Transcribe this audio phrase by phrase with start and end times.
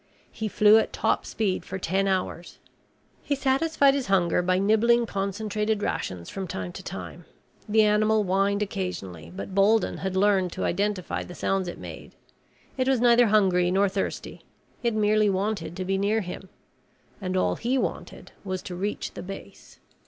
[0.31, 2.57] He flew at top speed for ten hours.
[3.21, 7.25] He satisfied his hunger by nibbling concentrated rations from time to time.
[7.69, 12.15] The animal whined occasionally, but Bolden had learned to identify the sounds it made.
[12.77, 14.41] It was neither hungry nor thirsty.
[14.81, 16.49] It merely wanted to be near him.
[17.21, 19.77] And all he wanted was to reach the base.